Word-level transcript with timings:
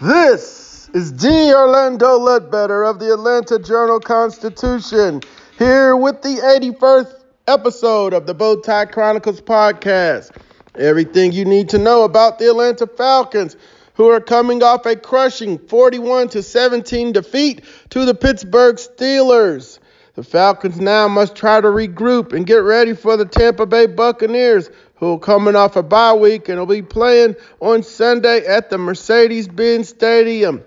This 0.00 0.88
is 0.92 1.12
D. 1.12 1.54
Orlando 1.54 2.18
Ledbetter 2.18 2.82
of 2.82 2.98
the 2.98 3.12
Atlanta 3.12 3.60
Journal 3.60 4.00
Constitution, 4.00 5.22
here 5.56 5.94
with 5.96 6.20
the 6.20 6.34
81st 6.34 7.14
episode 7.46 8.12
of 8.12 8.26
the 8.26 8.34
Bowtie 8.34 8.90
Chronicles 8.90 9.40
podcast. 9.40 10.36
Everything 10.74 11.30
you 11.30 11.44
need 11.44 11.68
to 11.68 11.78
know 11.78 12.02
about 12.02 12.40
the 12.40 12.50
Atlanta 12.50 12.88
Falcons, 12.88 13.56
who 13.94 14.10
are 14.10 14.20
coming 14.20 14.64
off 14.64 14.84
a 14.84 14.96
crushing 14.96 15.58
41 15.58 16.28
to 16.30 16.42
17 16.42 17.12
defeat 17.12 17.64
to 17.90 18.04
the 18.04 18.16
Pittsburgh 18.16 18.74
Steelers. 18.74 19.78
The 20.16 20.24
Falcons 20.24 20.80
now 20.80 21.06
must 21.06 21.36
try 21.36 21.60
to 21.60 21.68
regroup 21.68 22.32
and 22.32 22.44
get 22.44 22.62
ready 22.64 22.94
for 22.94 23.16
the 23.16 23.24
Tampa 23.24 23.64
Bay 23.64 23.86
Buccaneers, 23.86 24.70
who 24.96 25.14
are 25.14 25.18
coming 25.18 25.56
off 25.56 25.76
a 25.76 25.82
bye 25.82 26.14
week 26.14 26.48
and 26.48 26.58
will 26.58 26.66
be 26.66 26.82
playing 26.82 27.36
on 27.60 27.82
Sunday 27.82 28.46
at 28.46 28.70
the 28.70 28.78
Mercedes-Benz 28.78 29.88
Stadium. 29.88 30.62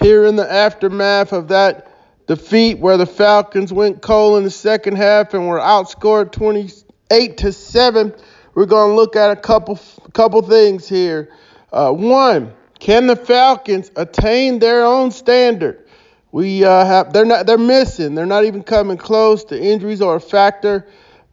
Here 0.00 0.24
in 0.24 0.36
the 0.36 0.50
aftermath 0.50 1.32
of 1.32 1.48
that 1.48 1.92
defeat 2.26 2.78
where 2.78 2.96
the 2.96 3.06
Falcons 3.06 3.72
went 3.72 4.02
cold 4.02 4.38
in 4.38 4.44
the 4.44 4.50
second 4.50 4.96
half 4.96 5.34
and 5.34 5.46
were 5.46 5.58
outscored 5.58 6.32
28 6.32 7.36
to 7.38 7.52
7, 7.52 8.14
we're 8.54 8.66
going 8.66 8.90
to 8.90 8.96
look 8.96 9.16
at 9.16 9.30
a 9.30 9.36
couple 9.36 9.78
couple 10.12 10.42
things 10.42 10.88
here. 10.88 11.30
Uh, 11.72 11.92
one, 11.92 12.54
can 12.78 13.06
the 13.06 13.16
Falcons 13.16 13.90
attain 13.96 14.58
their 14.58 14.84
own 14.84 15.10
standard? 15.10 15.86
We 16.32 16.64
uh, 16.64 16.84
have 16.84 17.12
they're 17.12 17.24
not 17.24 17.46
they're 17.46 17.58
missing. 17.58 18.14
They're 18.14 18.26
not 18.26 18.44
even 18.44 18.62
coming 18.62 18.96
close. 18.96 19.44
The 19.44 19.62
injuries 19.62 20.02
are 20.02 20.16
a 20.16 20.20
factor, 20.20 20.86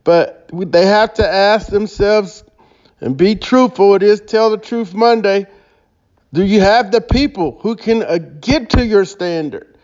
but 0.04 0.50
they 0.54 0.86
have 0.86 1.14
to 1.16 1.28
ask 1.28 1.68
themselves 1.68 2.44
and 3.00 3.18
be 3.18 3.36
truthful. 3.36 3.96
It 3.96 4.04
is 4.04 4.22
tell 4.22 4.50
the 4.50 4.58
truth 4.58 4.94
Monday. 4.94 5.48
Do 6.34 6.44
you 6.44 6.62
have 6.62 6.92
the 6.92 7.02
people 7.02 7.60
who 7.62 7.76
can 7.76 8.02
uh, 8.02 8.18
get 8.18 8.72
to 8.72 8.86
your 8.86 9.06
standard? 9.06 9.78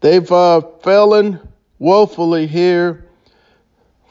They've 0.00 0.30
uh, 0.30 0.60
fallen 0.82 1.40
woefully 1.78 2.46
here. 2.46 3.08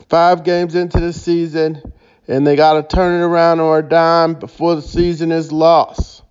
Five 0.09 0.43
games 0.43 0.75
into 0.75 0.99
the 0.99 1.13
season, 1.13 1.81
and 2.27 2.45
they 2.45 2.55
got 2.55 2.73
to 2.73 2.95
turn 2.95 3.21
it 3.21 3.23
around 3.23 3.59
or 3.59 3.79
a 3.79 3.83
dime 3.83 4.35
before 4.35 4.75
the 4.75 4.81
season 4.81 5.31
is 5.31 5.51
lost. 5.51 6.23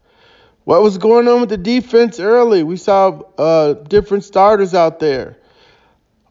What 0.64 0.82
was 0.82 0.96
going 0.98 1.28
on 1.28 1.40
with 1.40 1.50
the 1.50 1.56
defense 1.56 2.18
early? 2.18 2.62
We 2.62 2.76
saw 2.76 3.20
uh, 3.36 3.74
different 3.74 4.24
starters 4.24 4.74
out 4.74 4.98
there. 4.98 5.36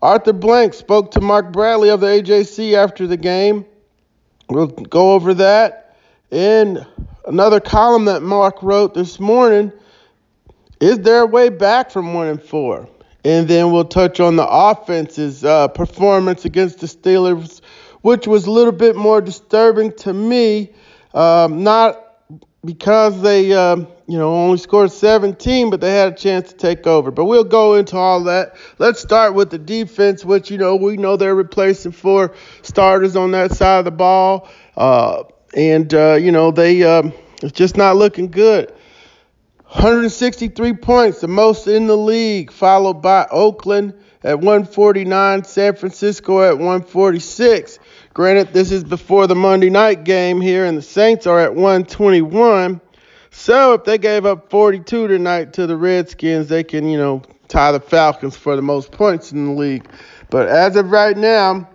Arthur 0.03 0.33
Blank 0.33 0.73
spoke 0.73 1.11
to 1.11 1.21
Mark 1.21 1.53
Bradley 1.53 1.87
of 1.87 2.01
the 2.01 2.07
AJC 2.07 2.73
after 2.73 3.07
the 3.07 3.15
game. 3.15 3.65
We'll 4.49 4.67
go 4.67 5.13
over 5.13 5.33
that. 5.35 5.95
And 6.29 6.85
another 7.25 7.61
column 7.61 8.03
that 8.05 8.21
Mark 8.21 8.61
wrote 8.61 8.93
this 8.93 9.17
morning 9.17 9.71
is 10.81 10.99
there 10.99 11.21
a 11.21 11.25
way 11.25 11.47
back 11.47 11.89
from 11.89 12.13
one 12.13 12.27
and 12.27 12.43
four? 12.43 12.89
And 13.23 13.47
then 13.47 13.71
we'll 13.71 13.85
touch 13.85 14.19
on 14.19 14.35
the 14.35 14.45
offense's 14.45 15.45
uh, 15.45 15.69
performance 15.69 16.43
against 16.43 16.79
the 16.79 16.87
Steelers, 16.87 17.61
which 18.01 18.27
was 18.27 18.45
a 18.45 18.51
little 18.51 18.73
bit 18.73 18.97
more 18.97 19.21
disturbing 19.21 19.93
to 19.99 20.13
me. 20.13 20.73
Um, 21.13 21.63
not 21.63 22.02
because 22.65 23.21
they, 23.21 23.51
um, 23.53 23.87
you 24.07 24.17
know, 24.17 24.33
only 24.33 24.57
scored 24.57 24.91
17, 24.91 25.69
but 25.69 25.81
they 25.81 25.93
had 25.93 26.13
a 26.13 26.15
chance 26.15 26.49
to 26.49 26.57
take 26.57 26.87
over. 26.87 27.11
But 27.11 27.25
we'll 27.25 27.43
go 27.43 27.75
into 27.75 27.97
all 27.97 28.23
that. 28.25 28.55
Let's 28.79 29.01
start 29.01 29.33
with 29.33 29.49
the 29.49 29.57
defense, 29.57 30.23
which, 30.23 30.49
you 30.49 30.57
know, 30.57 30.75
we 30.75 30.97
know 30.97 31.17
they're 31.17 31.35
replacing 31.35 31.91
four 31.91 32.33
starters 32.61 33.15
on 33.15 33.31
that 33.31 33.51
side 33.51 33.79
of 33.79 33.85
the 33.85 33.91
ball. 33.91 34.49
Uh, 34.77 35.23
and, 35.55 35.93
uh, 35.93 36.13
you 36.13 36.31
know, 36.31 36.51
they, 36.51 36.83
um, 36.83 37.13
it's 37.41 37.51
just 37.51 37.75
not 37.75 37.97
looking 37.97 38.31
good. 38.31 38.73
163 39.65 40.73
points, 40.73 41.19
the 41.19 41.27
most 41.27 41.67
in 41.67 41.87
the 41.87 41.97
league, 41.97 42.51
followed 42.51 43.01
by 43.01 43.27
Oakland 43.31 43.93
at 44.23 44.37
149, 44.39 45.43
San 45.43 45.75
Francisco 45.75 46.41
at 46.43 46.57
146. 46.57 47.79
Granted, 48.13 48.53
this 48.53 48.71
is 48.71 48.83
before 48.83 49.25
the 49.25 49.33
Monday 49.33 49.71
night 49.71 50.03
game 50.03 50.39
here, 50.39 50.65
and 50.65 50.77
the 50.77 50.83
Saints 50.83 51.25
are 51.25 51.39
at 51.39 51.55
121. 51.55 52.79
So 53.31 53.73
if 53.73 53.85
they 53.85 53.97
gave 53.97 54.27
up 54.27 54.51
42 54.51 55.07
tonight 55.07 55.53
to 55.53 55.65
the 55.65 55.75
Redskins, 55.75 56.47
they 56.47 56.63
can, 56.63 56.87
you 56.87 56.99
know, 56.99 57.23
tie 57.47 57.71
the 57.71 57.79
Falcons 57.79 58.37
for 58.37 58.55
the 58.55 58.61
most 58.61 58.91
points 58.91 59.31
in 59.31 59.45
the 59.45 59.51
league. 59.53 59.87
But 60.29 60.47
as 60.47 60.75
of 60.75 60.91
right 60.91 61.17
now, 61.17 61.67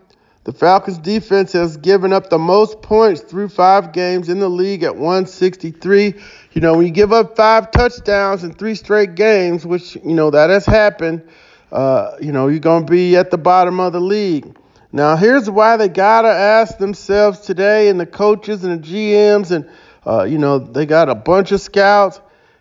the 0.44 0.52
Falcons 0.52 0.98
defense 0.98 1.52
has 1.54 1.76
given 1.76 2.12
up 2.12 2.30
the 2.30 2.38
most 2.38 2.82
points 2.82 3.20
through 3.20 3.48
five 3.48 3.92
games 3.92 4.28
in 4.28 4.38
the 4.38 4.48
league 4.48 4.84
at 4.84 4.94
163. 4.94 6.14
You 6.52 6.60
know, 6.60 6.74
when 6.74 6.86
you 6.86 6.92
give 6.92 7.12
up 7.12 7.34
five 7.34 7.72
touchdowns 7.72 8.44
in 8.44 8.54
three 8.54 8.76
straight 8.76 9.16
games, 9.16 9.66
which, 9.66 9.96
you 9.96 10.14
know, 10.14 10.30
that 10.30 10.50
has 10.50 10.64
happened, 10.64 11.28
uh, 11.72 12.12
you 12.20 12.30
know, 12.30 12.46
you're 12.46 12.60
going 12.60 12.86
to 12.86 12.90
be 12.90 13.16
at 13.16 13.32
the 13.32 13.38
bottom 13.38 13.80
of 13.80 13.92
the 13.92 14.00
league. 14.00 14.56
Now, 14.90 15.16
here's 15.16 15.50
why 15.50 15.76
they 15.76 15.88
got 15.88 16.22
to 16.22 16.28
ask 16.28 16.78
themselves 16.78 17.40
today, 17.40 17.88
and 17.88 18.00
the 18.00 18.06
coaches 18.06 18.64
and 18.64 18.82
the 18.82 18.88
GMs, 18.88 19.50
and, 19.50 19.68
uh, 20.06 20.24
you 20.24 20.38
know, 20.38 20.58
they 20.58 20.86
got 20.86 21.08
a 21.10 21.14
bunch 21.14 21.52
of 21.52 21.60
scouts. 21.60 22.20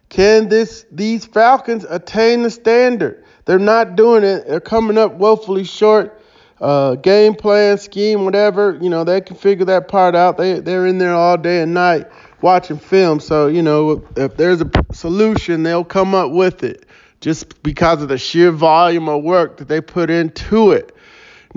Can 0.09 0.49
this 0.49 0.85
these 0.91 1.25
Falcons 1.25 1.85
attain 1.85 2.43
the 2.43 2.49
standard? 2.49 3.23
They're 3.45 3.59
not 3.59 3.95
doing 3.95 4.23
it. 4.23 4.47
They're 4.47 4.59
coming 4.59 4.97
up 4.97 5.13
woefully 5.13 5.63
short. 5.63 6.21
Uh, 6.59 6.95
game 6.95 7.35
plan, 7.35 7.77
scheme, 7.77 8.25
whatever, 8.25 8.79
you 8.81 8.89
know, 8.89 9.03
they 9.03 9.21
can 9.21 9.35
figure 9.35 9.65
that 9.65 9.87
part 9.87 10.15
out. 10.15 10.37
They 10.37 10.59
they're 10.59 10.87
in 10.87 10.97
there 10.97 11.13
all 11.13 11.37
day 11.37 11.61
and 11.61 11.73
night 11.73 12.07
watching 12.41 12.79
film. 12.79 13.19
So, 13.19 13.47
you 13.47 13.61
know, 13.61 14.03
if 14.15 14.37
there's 14.37 14.61
a 14.61 14.69
solution, 14.91 15.63
they'll 15.63 15.83
come 15.83 16.15
up 16.15 16.31
with 16.31 16.63
it 16.63 16.85
just 17.21 17.61
because 17.61 18.01
of 18.01 18.09
the 18.09 18.17
sheer 18.17 18.51
volume 18.51 19.07
of 19.07 19.23
work 19.23 19.57
that 19.57 19.67
they 19.67 19.81
put 19.81 20.09
into 20.09 20.71
it. 20.71 20.96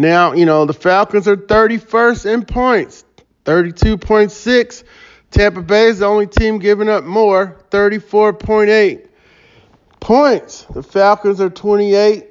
Now, 0.00 0.32
you 0.32 0.46
know, 0.46 0.64
the 0.64 0.72
Falcons 0.72 1.28
are 1.28 1.36
31st 1.36 2.32
in 2.32 2.46
points, 2.46 3.04
32.6. 3.44 4.84
Tampa 5.30 5.60
Bay 5.60 5.88
is 5.88 5.98
the 5.98 6.06
only 6.06 6.26
team 6.26 6.58
giving 6.58 6.88
up 6.88 7.04
more, 7.04 7.62
34.8 7.70 9.06
points. 10.00 10.62
The 10.70 10.82
Falcons 10.82 11.42
are 11.42 11.50
28. 11.50 12.28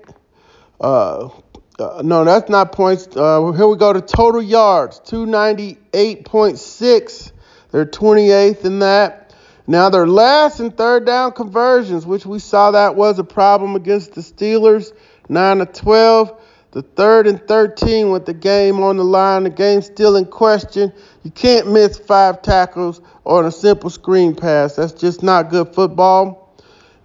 Uh, 0.82 1.30
uh, 1.78 2.02
no, 2.04 2.26
that's 2.26 2.50
not 2.50 2.72
points. 2.72 3.08
Uh, 3.16 3.52
here 3.52 3.68
we 3.68 3.78
go 3.78 3.94
to 3.94 4.02
total 4.02 4.42
yards, 4.42 5.00
298.6. 5.02 7.32
They're 7.70 7.86
28th 7.86 8.66
in 8.66 8.80
that. 8.80 9.36
Now 9.68 9.92
they're 9.92 10.08
last 10.08 10.60
in 10.60 10.72
third 10.72 11.06
down 11.06 11.34
conversions, 11.34 12.08
which 12.08 12.26
we 12.26 12.40
saw 12.40 12.72
that 12.72 12.96
was 12.96 13.20
a 13.20 13.24
problem 13.24 13.76
against 13.76 14.16
the 14.16 14.22
Steelers, 14.22 14.92
9 15.30 15.60
to 15.60 15.68
12. 15.68 16.36
The 16.72 16.84
third 16.84 17.26
and 17.26 17.42
13 17.48 18.12
with 18.12 18.28
the 18.28 18.34
game 18.34 18.80
on 18.84 18.98
the 18.98 19.04
line, 19.04 19.44
the 19.44 19.50
game 19.50 19.82
still 19.82 20.16
in 20.16 20.26
question. 20.26 20.94
You 21.24 21.32
can't 21.32 21.72
miss 21.72 21.98
five 21.98 22.44
tackles 22.44 23.02
on 23.26 23.46
a 23.46 23.52
simple 23.52 23.90
screen 23.90 24.36
pass. 24.36 24.76
That's 24.76 24.94
just 24.94 25.24
not 25.24 25.50
good 25.50 25.74
football. 25.74 26.56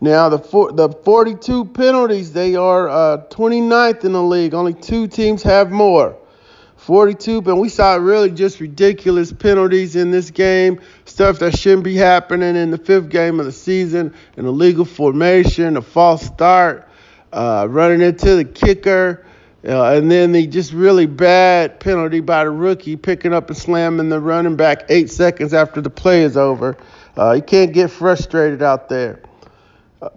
Now, 0.03 0.29
the 0.29 0.39
four, 0.39 0.71
the 0.71 0.91
42 0.91 1.65
penalties, 1.67 2.33
they 2.33 2.57
are 2.57 2.91
uh, 2.91 3.25
29th 3.31 4.05
in 4.05 4.13
the 4.13 4.23
league. 4.23 4.53
Only 4.53 4.75
two 4.75 5.07
teams 5.07 5.43
have 5.45 5.71
more. 5.71 6.19
42, 6.77 7.41
but 7.41 7.57
we 7.57 7.71
saw 7.71 7.95
really 7.95 8.31
just 8.31 8.61
ridiculous 8.61 9.33
penalties 9.33 9.97
in 9.97 10.11
this 10.11 10.31
game. 10.31 10.79
Stuff 11.07 11.39
that 11.39 11.57
shouldn't 11.59 11.85
be 11.85 11.97
happening 11.97 12.55
in 12.55 12.71
the 12.71 12.77
fifth 12.77 13.09
game 13.09 13.41
of 13.41 13.47
the 13.47 13.53
season. 13.53 14.13
An 14.37 14.45
illegal 14.45 14.85
formation, 14.85 15.79
a 15.79 15.83
false 15.83 16.27
start, 16.27 16.87
uh, 17.33 17.67
running 17.71 18.03
into 18.03 18.37
the 18.37 18.45
kicker. 18.45 19.25
Uh, 19.67 19.95
and 19.95 20.11
then 20.11 20.33
the 20.33 20.47
just 20.47 20.73
really 20.73 21.07
bad 21.07 21.81
penalty 21.81 22.21
by 22.21 22.45
the 22.45 22.51
rookie 22.51 22.97
picking 22.97 23.33
up 23.33 23.49
and 23.49 23.57
slamming 23.57 24.11
the 24.11 24.21
running 24.21 24.57
back 24.57 24.85
eight 24.89 25.11
seconds 25.11 25.55
after 25.55 25.81
the 25.81 25.89
play 25.89 26.23
is 26.23 26.37
over. 26.37 26.77
Uh, 27.17 27.31
you 27.33 27.43
can't 27.43 27.73
get 27.73 27.91
frustrated 27.91 28.63
out 28.63 28.89
there. 28.89 29.23
Uh, 30.03 30.11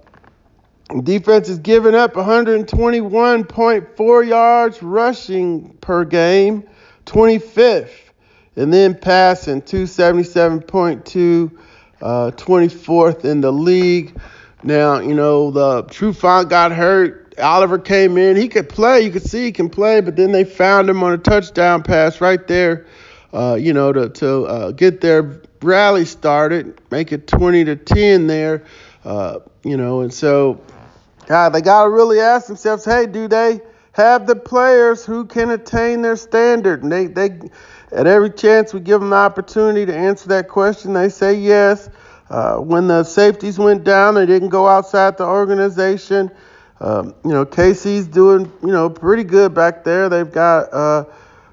defense 1.04 1.48
is 1.48 1.60
giving 1.60 1.96
up 1.96 2.16
121.4 2.16 4.28
yards 4.28 4.84
rushing 4.84 5.70
per 5.80 6.04
game, 6.04 6.68
25th 7.06 8.08
and 8.58 8.74
then 8.74 8.96
passing 8.96 9.62
277.2, 9.62 11.52
uh, 12.02 12.32
24th 12.32 13.24
in 13.24 13.40
the 13.40 13.54
league. 13.54 14.20
Now, 14.64 15.00
you 15.00 15.14
know, 15.14 15.52
the 15.52 15.84
true 15.84 16.12
Trufant 16.12 16.50
got 16.50 16.72
hurt. 16.72 17.27
Oliver 17.42 17.80
came 17.80 18.18
in. 18.18 18.36
He 18.36 18.48
could 18.48 18.70
play. 18.70 19.02
You 19.02 19.12
could 19.12 19.24
see 19.24 19.46
he 19.46 19.52
can 19.52 19.70
play, 19.70 20.02
but 20.02 20.16
then 20.16 20.32
they 20.32 20.44
found 20.44 20.90
him 20.90 21.04
on 21.04 21.14
a 21.14 21.18
touchdown 21.18 21.84
pass 21.84 22.22
right 22.22 22.46
there, 22.48 22.86
uh, 23.34 23.58
you 23.60 23.74
know, 23.74 23.94
to, 23.94 24.10
to 24.10 24.44
uh, 24.46 24.72
get 24.72 25.02
their 25.02 25.42
rally 25.62 26.06
started, 26.06 26.80
make 26.92 27.12
it 27.12 27.28
20 27.28 27.66
to 27.66 27.76
10 27.76 28.28
there, 28.28 28.64
uh, 29.06 29.40
you 29.64 29.78
know, 29.78 30.02
and 30.02 30.14
so 30.14 30.62
God, 31.28 31.50
they 31.50 31.62
got 31.62 31.84
to 31.84 31.90
really 31.90 32.20
ask 32.20 32.48
themselves, 32.48 32.86
hey, 32.86 33.06
do 33.06 33.28
they 33.28 33.60
have 33.92 34.28
the 34.28 34.36
players 34.36 35.06
who 35.06 35.26
can 35.26 35.50
attain 35.52 36.02
their 36.02 36.16
standard? 36.16 36.84
And 36.84 36.92
they, 36.92 37.08
they, 37.08 37.40
at 37.92 38.08
every 38.08 38.30
chance 38.30 38.74
we 38.74 38.80
give 38.80 39.02
them 39.02 39.10
the 39.10 39.18
opportunity 39.18 39.86
to 39.86 39.96
answer 39.96 40.30
that 40.30 40.48
question, 40.48 40.94
they 40.94 41.10
say 41.10 41.34
yes. 41.34 41.90
Uh, 42.30 42.58
when 42.58 42.88
the 42.88 43.04
safeties 43.04 43.58
went 43.58 43.84
down, 43.84 44.16
they 44.16 44.26
didn't 44.26 44.50
go 44.50 44.68
outside 44.68 45.18
the 45.18 45.26
organization. 45.26 46.32
Um, 46.80 47.16
you 47.24 47.32
know, 47.32 47.46
Kazee's 47.46 48.08
doing, 48.08 48.52
you 48.62 48.72
know, 48.72 48.90
pretty 48.90 49.24
good 49.24 49.54
back 49.54 49.84
there. 49.84 50.10
They've 50.10 50.32
got 50.32 50.74
uh, 50.74 51.06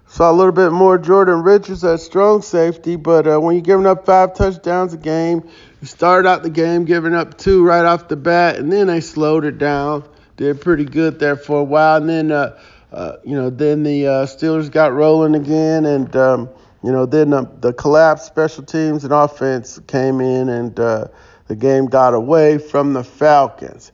saw 0.07 0.31
a 0.31 0.33
little 0.33 0.53
bit 0.53 0.71
more 0.71 0.99
Jordan 0.99 1.43
Richards 1.43 1.83
at 1.83 2.01
strong 2.01 2.43
safety, 2.43 2.97
but 2.97 3.27
uh, 3.27 3.39
when 3.41 3.57
you're 3.57 3.63
giving 3.63 3.87
up 3.87 4.05
five 4.05 4.35
touchdowns 4.35 4.93
a 4.93 4.99
game, 4.99 5.49
you 5.81 5.87
started 5.87 6.29
out 6.29 6.43
the 6.43 6.51
game 6.51 6.85
giving 6.85 7.15
up 7.15 7.39
two 7.39 7.65
right 7.65 7.85
off 7.85 8.09
the 8.09 8.17
bat, 8.17 8.57
and 8.57 8.71
then 8.71 8.87
they 8.87 9.01
slowed 9.01 9.45
it 9.45 9.59
down. 9.59 10.07
Did 10.37 10.61
pretty 10.61 10.85
good 10.85 11.19
there 11.19 11.37
for 11.37 11.61
a 11.61 11.65
while, 11.65 11.97
and 11.97 12.09
then 12.09 12.33
uh, 12.33 12.59
uh, 12.93 13.17
you 13.25 13.35
know, 13.35 13.51
then 13.51 13.83
the 13.83 14.07
uh, 14.07 14.27
Steelers 14.27 14.71
got 14.71 14.93
rolling 14.93 15.35
again, 15.35 15.85
and 15.85 16.15
um, 16.15 16.49
you 16.85 16.93
know, 16.93 17.07
then 17.07 17.31
the, 17.31 17.51
the 17.61 17.73
collapse 17.73 18.23
special 18.23 18.63
teams 18.63 19.03
and 19.05 19.13
offense 19.13 19.81
came 19.89 20.21
in, 20.21 20.49
and 20.49 20.79
uh, 20.79 21.09
the 21.49 21.57
game 21.57 21.87
got 21.87 22.15
away 22.15 22.59
from 22.59 22.93
the 22.93 23.03
Falcons. 23.03 23.91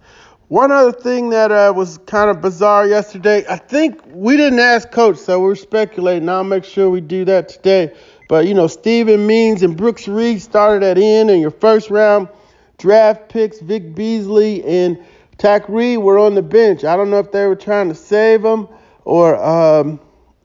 One 0.51 0.73
other 0.73 0.91
thing 0.91 1.31
that 1.31 1.53
uh, 1.53 1.73
was 1.77 1.99
kind 2.07 2.29
of 2.29 2.41
bizarre 2.41 2.85
yesterday, 2.85 3.45
I 3.49 3.55
think 3.55 4.01
we 4.09 4.37
didn't 4.37 4.59
ask 4.59 4.91
Coach, 4.91 5.19
so 5.19 5.39
we're 5.41 5.55
speculating. 5.55 6.29
I'll 6.29 6.43
make 6.43 6.65
sure 6.65 6.91
we 6.91 7.01
do 7.01 7.25
that 7.27 7.49
today. 7.49 7.95
But, 8.29 8.49
you 8.49 8.55
know, 8.55 8.67
Steven 8.67 9.29
Means 9.29 9.63
and 9.63 9.77
Brooks 9.77 10.09
Reed 10.09 10.43
started 10.43 10.83
at 10.85 10.99
end, 10.99 11.31
and 11.31 11.41
your 11.41 11.53
first 11.53 11.89
round 11.89 12.31
draft 12.79 13.29
picks, 13.29 13.61
Vic 13.61 13.95
Beasley 13.95 14.65
and 14.65 14.99
Takk 15.39 15.69
Reed, 15.69 15.99
were 15.99 16.19
on 16.19 16.35
the 16.35 16.43
bench. 16.43 16.83
I 16.83 16.97
don't 16.97 17.11
know 17.11 17.21
if 17.21 17.31
they 17.31 17.47
were 17.47 17.55
trying 17.55 17.89
to 17.89 17.95
save 17.95 18.43
them 18.43 18.67
or, 19.05 19.37
um, 19.41 20.01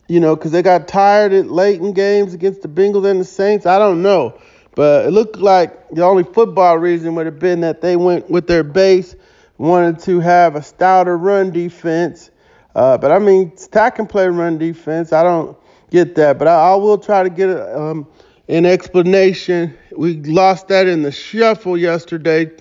you 0.08 0.20
know, 0.20 0.36
because 0.36 0.52
they 0.52 0.62
got 0.62 0.88
tired 0.88 1.34
at 1.34 1.50
late 1.50 1.82
in 1.82 1.94
games 1.94 2.36
against 2.36 2.62
the 2.62 2.68
Bengals 2.68 3.10
and 3.10 3.20
the 3.20 3.26
Saints. 3.26 3.66
I 3.66 3.80
don't 3.80 4.04
know. 4.04 4.40
But 4.76 5.08
it 5.08 5.12
looked 5.12 5.38
like 5.38 5.90
the 5.90 6.04
only 6.04 6.26
football 6.26 6.78
reason 6.78 7.16
would 7.16 7.26
have 7.26 7.40
been 7.40 7.62
that 7.62 7.82
they 7.82 7.96
went 7.96 8.30
with 8.30 8.46
their 8.46 8.64
base 8.64 9.16
wanted 9.58 10.00
to 10.00 10.20
have 10.20 10.56
a 10.56 10.62
stouter 10.62 11.18
run 11.18 11.52
defense. 11.52 12.32
Uh, 12.76 12.98
but 12.98 13.12
I 13.12 13.20
mean, 13.20 13.52
Takk 13.72 13.96
can 13.96 14.08
play 14.08 14.28
run 14.28 14.58
defense. 14.58 15.14
I 15.14 15.24
don't 15.24 15.58
get 15.92 16.16
that, 16.16 16.38
but 16.38 16.48
I, 16.48 16.72
I 16.72 16.76
will 16.76 16.98
try 16.98 17.24
to 17.24 17.30
get 17.30 17.50
um, 17.50 18.08
an 18.50 18.66
explanation. 18.66 19.78
We 19.96 20.16
lost 20.22 20.68
that 20.68 20.88
in 20.88 21.04
the 21.04 21.12
shuffle 21.12 21.78
yesterday 21.78 22.52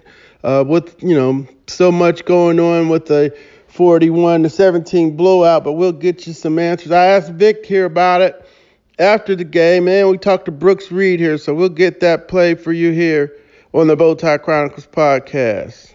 uh, 0.45 0.65
with 0.67 1.03
you 1.03 1.15
know 1.15 1.47
so 1.67 1.91
much 1.91 2.25
going 2.25 2.61
on 2.61 2.89
with 2.89 3.07
the 3.07 3.37
41 3.69 4.45
to 4.45 4.51
17 4.51 5.17
blowout. 5.17 5.65
But 5.65 5.73
we'll 5.73 5.93
get 5.93 6.27
you 6.27 6.33
some 6.33 6.59
answers. 6.59 6.93
I 6.93 7.07
asked 7.07 7.33
Vic 7.33 7.67
here 7.67 7.87
about 7.87 8.21
it 8.21 8.47
after 8.99 9.35
the 9.35 9.45
game, 9.45 9.89
and 9.89 10.09
we 10.09 10.19
talked 10.19 10.45
to 10.45 10.53
Brooks 10.53 10.93
Reed 10.93 11.19
here, 11.19 11.39
so 11.39 11.55
we'll 11.55 11.69
get 11.69 12.01
that 12.01 12.29
play 12.29 12.55
for 12.55 12.73
you 12.73 12.93
here 12.93 13.35
on 13.73 13.89
the 13.89 13.97
Bowtie 13.97 14.41
Chronicles 14.41 14.87
podcast. 14.87 15.91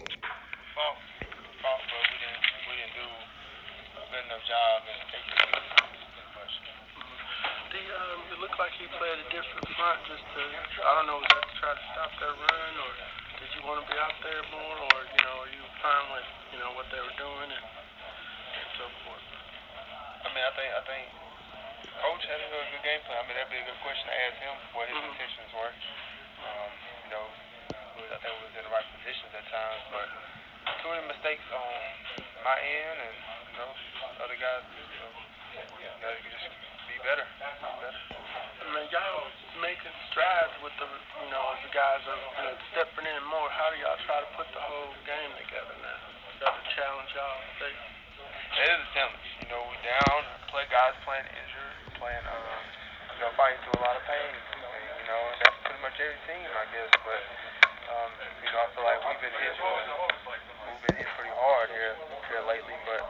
I 10.80 10.94
don't 10.96 11.06
know, 11.06 11.20
was 11.20 11.28
that 11.28 11.44
to 11.44 11.54
try 11.60 11.72
to 11.76 11.84
stop 11.92 12.10
that 12.20 12.34
run, 12.36 12.72
or 12.80 12.92
did 13.36 13.48
you 13.52 13.60
want 13.68 13.84
to 13.84 13.86
be 13.88 13.99
out 14.10 14.18
there 14.26 14.42
more, 14.50 14.74
or 14.90 14.98
you 15.06 15.22
know, 15.22 15.36
are 15.46 15.52
you 15.54 15.62
fine 15.78 16.06
with 16.10 16.26
you 16.50 16.58
know 16.58 16.74
what 16.74 16.90
they 16.90 16.98
were 16.98 17.14
doing 17.14 17.46
and, 17.46 17.62
and 17.62 18.68
so 18.74 18.90
forth? 19.06 19.22
I 20.26 20.28
mean, 20.34 20.42
I 20.42 20.50
think 20.58 20.70
I 20.74 20.82
think 20.82 21.04
coach 22.02 22.22
had 22.26 22.42
a 22.42 22.48
good 22.50 22.82
game 22.82 22.98
plan. 23.06 23.22
I 23.22 23.24
mean, 23.30 23.38
that'd 23.38 23.54
be 23.54 23.62
a 23.62 23.66
good 23.70 23.78
question 23.86 24.10
to 24.10 24.16
ask 24.26 24.36
him 24.42 24.56
what 24.74 24.90
his 24.90 24.98
mm-hmm. 24.98 25.14
intentions 25.14 25.50
were. 25.54 25.70
Um, 26.42 26.70
you 27.06 27.10
know, 27.14 27.26
I 28.10 28.18
think 28.18 28.34
we 28.34 28.50
was 28.50 28.54
in 28.58 28.66
the 28.66 28.72
right 28.74 28.88
positions 28.98 29.30
at 29.30 29.46
times, 29.46 29.84
but 29.94 30.06
too 30.82 30.90
many 30.90 31.06
mistakes 31.06 31.46
on 31.54 31.70
my 32.42 32.58
end, 32.58 32.98
and 32.98 33.14
you 33.14 33.56
know, 33.62 33.70
other 34.26 34.34
guys, 34.42 34.66
you 34.74 34.98
know, 35.06 35.12
gotta 36.02 36.18
just 36.18 36.50
be 36.50 36.69
better. 37.04 37.24
Be 37.24 37.70
better. 37.80 38.02
I 38.60 38.64
mean, 38.76 38.86
y'all 38.92 39.26
making 39.58 39.94
strides 40.12 40.54
with 40.62 40.74
the, 40.78 40.86
you 40.86 41.28
know, 41.32 41.42
as 41.56 41.60
the 41.64 41.72
guys 41.72 42.02
are 42.06 42.20
you 42.38 42.44
know, 42.44 42.56
stepping 42.70 43.08
in 43.08 43.22
more. 43.28 43.48
How 43.50 43.72
do 43.72 43.76
y'all 43.80 43.98
try 44.06 44.20
to 44.20 44.30
put 44.36 44.46
the 44.52 44.62
whole 44.62 44.92
game 45.08 45.32
together 45.40 45.74
now? 45.80 46.00
Is 46.36 46.38
that 46.44 46.54
a 46.54 46.64
challenge 46.76 47.10
y'all 47.16 47.40
face? 47.58 47.84
It 48.60 48.66
is 48.68 48.80
a 48.84 48.90
challenge. 48.94 49.26
You 49.42 49.48
know, 49.50 49.62
we 49.72 49.76
down, 49.82 50.20
play 50.52 50.64
guys 50.68 50.94
playing 51.02 51.26
injured, 51.26 51.74
playing, 51.98 52.24
uh, 52.26 52.58
you 53.16 53.20
know, 53.24 53.30
fighting 53.34 53.60
through 53.64 53.80
a 53.80 53.82
lot 53.82 53.96
of 53.96 54.04
pain. 54.06 54.30
You 55.00 55.06
know, 55.08 55.20
that's 55.40 55.58
pretty 55.66 55.80
much 55.80 55.96
every 55.98 56.20
team, 56.28 56.46
I 56.46 56.66
guess. 56.70 56.90
But, 57.02 57.22
um, 57.90 58.10
you 58.44 58.50
know, 58.54 58.60
I 58.60 58.68
feel 58.76 58.84
like 58.86 59.00
we've 59.02 59.22
been 59.24 59.36
hit, 59.40 59.54
we've 59.56 60.82
been 60.84 60.96
hit 61.00 61.10
pretty 61.16 61.34
hard 61.34 61.68
here, 61.72 61.94
here 62.28 62.44
lately. 62.46 62.76
But, 62.86 63.02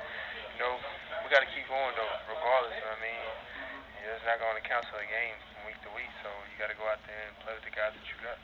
you 0.57 0.59
know, 0.63 0.75
we 1.21 1.27
got 1.29 1.43
to 1.45 1.51
keep 1.53 1.67
going 1.69 1.93
though, 1.99 2.15
regardless. 2.33 2.81
I 2.81 2.97
mean, 3.03 3.23
it's 4.17 4.27
not 4.27 4.39
going 4.41 4.57
to 4.61 4.67
cancel 4.67 4.99
a 4.99 5.07
game 5.07 5.37
from 5.55 5.67
week 5.71 5.79
to 5.83 5.91
week, 5.95 6.11
so 6.23 6.29
you 6.51 6.59
got 6.59 6.71
to 6.71 6.77
go 6.77 6.85
out 6.91 6.99
there 7.07 7.23
and 7.31 7.35
play 7.45 7.55
with 7.55 7.63
the 7.63 7.71
guys 7.71 7.95
that 7.95 8.07
you 8.11 8.17
got. 8.19 8.39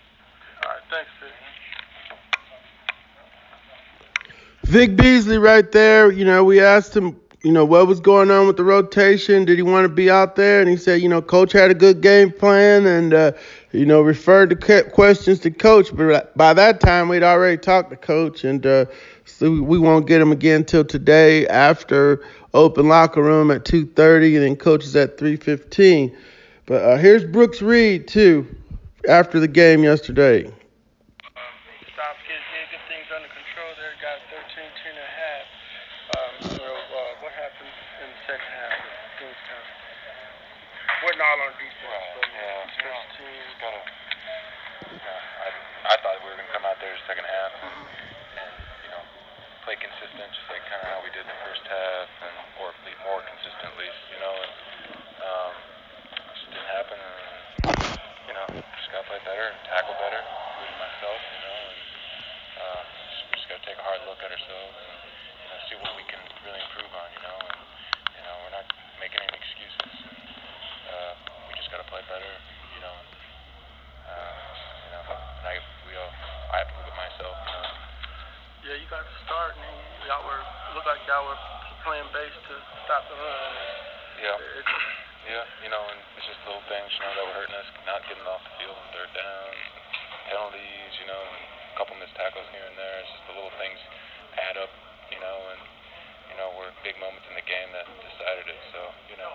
All 0.62 0.70
right, 0.70 0.84
thanks, 0.90 1.10
Sid. 1.18 1.34
Vic 4.64 4.96
Beasley 4.96 5.38
right 5.38 5.70
there. 5.72 6.10
You 6.10 6.24
know, 6.24 6.44
we 6.44 6.60
asked 6.60 6.96
him, 6.96 7.16
you 7.42 7.52
know, 7.52 7.64
what 7.64 7.86
was 7.86 8.00
going 8.00 8.30
on 8.30 8.46
with 8.46 8.56
the 8.56 8.64
rotation. 8.64 9.44
Did 9.44 9.56
he 9.58 9.62
want 9.62 9.84
to 9.84 9.88
be 9.88 10.10
out 10.10 10.34
there? 10.36 10.60
And 10.60 10.68
he 10.68 10.76
said, 10.76 11.00
you 11.02 11.08
know, 11.08 11.22
coach 11.22 11.52
had 11.52 11.70
a 11.70 11.74
good 11.74 12.00
game 12.00 12.32
plan 12.32 12.86
and, 12.86 13.14
uh, 13.14 13.32
you 13.72 13.86
know, 13.86 14.02
referred 14.02 14.50
the 14.50 14.90
questions 14.92 15.38
to 15.40 15.50
coach. 15.50 15.94
But 15.94 16.36
by 16.36 16.54
that 16.54 16.80
time, 16.80 17.08
we'd 17.08 17.22
already 17.22 17.58
talked 17.58 17.90
to 17.90 17.96
coach, 17.96 18.42
and 18.44 18.64
uh, 18.66 18.86
so 19.24 19.50
we 19.50 19.78
won't 19.78 20.06
get 20.06 20.20
him 20.20 20.32
again 20.32 20.64
till 20.64 20.84
today 20.84 21.46
after 21.48 22.24
open 22.56 22.88
locker 22.88 23.22
room 23.22 23.50
at 23.50 23.64
2:30, 23.64 24.36
and 24.36 24.44
then 24.44 24.56
coaches 24.56 24.96
at 24.96 25.18
3:15. 25.18 26.16
But 26.66 26.82
uh, 26.82 26.96
here's 26.96 27.24
Brooks 27.24 27.62
Reed 27.62 28.08
too 28.08 28.46
after 29.08 29.38
the 29.38 29.48
game 29.48 29.84
yesterday. 29.84 30.50
Wasn't 41.04 41.20
all 41.22 41.38
on 41.44 41.52
defense, 41.60 42.08
but 42.18 42.26
yeah, 42.34 42.66
special 42.72 43.06
teams. 43.14 43.52
Gotta, 43.62 43.82
yeah, 44.96 45.44
I, 45.44 45.48
I 45.92 45.94
thought 46.02 46.18
we 46.24 46.32
were 46.32 46.40
gonna 46.40 46.50
come 46.56 46.66
out 46.66 46.80
there 46.82 46.88
the 46.88 47.04
second 47.06 47.28
half 47.28 47.52
and, 47.62 47.78
and 48.42 48.52
you 48.80 48.90
know 48.90 49.04
play 49.62 49.76
consistent, 49.76 50.24
just 50.34 50.48
like 50.50 50.64
kind 50.66 50.82
of 50.82 50.88
how 50.90 50.98
we 51.04 51.12
did 51.12 51.22
the 51.28 51.38
first 51.46 51.62
half, 51.68 52.08
and 52.26 52.36
or 52.58 52.74
be 52.82 52.90
more 53.04 53.20
consistent 53.22 53.70
at 53.70 53.76
least, 53.76 54.00
you 54.08 54.18
know. 54.18 54.34
And 54.34 54.52
um, 55.20 55.52
just 56.32 56.48
didn't 56.50 56.70
happen. 56.74 56.98
And, 56.98 57.78
you 58.26 58.34
know, 58.34 58.46
just 58.56 58.88
gotta 58.90 59.06
play 59.06 59.20
better 59.22 59.46
and 59.52 59.58
tackle 59.68 59.94
better, 60.00 60.18
including 60.18 60.80
myself, 60.80 61.20
you 61.22 61.40
know. 61.44 61.58
And 61.60 61.78
uh, 62.56 62.80
just, 62.82 63.20
we 63.28 63.32
just 63.36 63.48
gotta 63.52 63.64
take 63.68 63.78
a 63.78 63.84
hard 63.84 64.00
look 64.08 64.18
at 64.24 64.32
ourselves 64.32 64.74
and 64.74 64.90
you 65.38 65.48
know 65.52 65.58
see 65.70 65.76
what 65.76 65.92
we 65.94 66.02
can 66.08 66.18
really 66.42 66.62
improve 66.66 66.90
on, 66.98 67.08
you 67.14 67.22
know. 67.22 67.36
And 67.36 67.58
you 68.16 68.22
know, 68.26 68.34
we're 68.42 68.54
not 68.58 68.66
making 68.98 69.20
any 69.22 69.38
excuses. 69.38 69.92
And, 70.08 70.26
uh, 70.86 71.12
we 71.46 71.52
just 71.58 71.70
got 71.70 71.82
to 71.82 71.88
play 71.90 72.02
better, 72.06 72.32
you 72.74 72.80
know. 72.80 72.96
Uh, 74.06 74.34
you 74.86 74.90
know, 74.94 75.02
and 75.02 75.44
I, 75.46 75.54
we 75.86 75.92
all, 75.98 76.12
I 76.54 76.62
have 76.62 76.68
to 76.70 76.74
look 76.78 76.90
at 76.90 76.98
myself, 76.98 77.34
you 77.42 77.52
know. 77.52 77.66
Yeah, 78.66 78.76
you 78.82 78.86
got 78.90 79.02
to 79.02 79.16
start, 79.26 79.54
and 79.58 79.76
y'all 80.06 80.22
were 80.26 80.42
looked 80.74 80.88
like 80.88 81.02
y'all 81.06 81.26
were 81.26 81.38
playing 81.86 82.06
base 82.14 82.34
to 82.34 82.54
stop 82.86 83.02
the 83.10 83.16
run. 83.18 83.52
Yeah. 84.22 84.38
yeah, 85.28 85.44
you 85.62 85.70
know, 85.70 85.82
and 85.92 85.98
it's 86.18 86.26
just 86.26 86.40
little 86.48 86.64
things, 86.70 86.88
you 86.96 87.02
know, 87.04 87.12
that 87.14 87.24
were 87.30 87.36
hurting 87.36 87.54
us, 87.54 87.68
not 87.84 88.00
getting 88.08 88.26
off 88.26 88.35
the 88.46 88.54
field 88.62 88.78
on 88.78 88.86
third 88.94 89.10
down, 89.18 89.50
penalties, 90.30 90.92
you 91.02 91.06
know, 91.10 91.18
and 91.18 91.42
a 91.42 91.74
couple 91.74 91.98
missed 91.98 92.14
tackles 92.14 92.46
here 92.54 92.66
and 92.70 92.78
there. 92.78 93.02
It's 93.02 93.10
just 93.10 93.26
the 93.26 93.34
little 93.34 93.54
things 93.58 93.78
add 94.38 94.56
up, 94.56 94.70
you 95.10 95.18
know, 95.18 95.36
and 95.50 95.60
you 96.30 96.36
you 96.36 96.44
know, 96.44 96.52
were 96.60 96.68
big 96.84 97.00
moments 97.00 97.24
in 97.32 97.34
the 97.34 97.46
game 97.48 97.72
that 97.72 97.88
decided 98.04 98.44
it. 98.44 98.60
So, 98.68 98.92
you 99.08 99.16
know, 99.16 99.32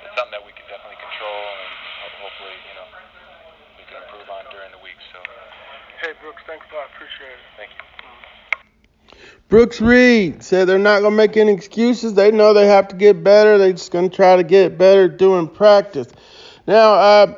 it's 0.00 0.16
something 0.16 0.32
that 0.32 0.40
we 0.40 0.56
can 0.56 0.64
definitely 0.72 0.96
control 0.96 1.44
and 1.52 2.12
hopefully, 2.24 2.56
you 2.64 2.74
know, 2.80 2.88
we 3.76 3.84
can 3.84 4.00
improve 4.00 4.24
on 4.32 4.48
during 4.48 4.72
the 4.72 4.80
week. 4.80 4.96
So. 5.12 5.20
Hey, 6.00 6.16
Brooks, 6.24 6.40
thanks 6.48 6.64
a 6.64 6.80
lot. 6.80 6.88
Appreciate 6.96 7.36
it. 7.36 7.44
Thank 7.60 7.76
you. 7.76 7.84
Brooks 9.52 9.84
Reed 9.84 10.42
said 10.42 10.64
they're 10.64 10.80
not 10.80 11.04
going 11.04 11.12
to 11.12 11.16
make 11.20 11.36
any 11.36 11.52
excuses. 11.52 12.14
They 12.14 12.30
know 12.30 12.54
they 12.54 12.72
have 12.72 12.88
to 12.88 12.96
get 12.96 13.22
better. 13.22 13.58
They're 13.58 13.76
just 13.76 13.92
going 13.92 14.08
to 14.08 14.16
try 14.16 14.36
to 14.36 14.44
get 14.44 14.78
better 14.78 15.08
doing 15.08 15.46
practice. 15.46 16.08
Now, 16.66 16.94
uh, 16.94 17.34